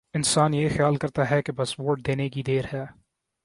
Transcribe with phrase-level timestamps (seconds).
[0.13, 2.85] انسان یہ خیال کرتا ہے کہ بس ووٹ دینے کی دیر ہے۔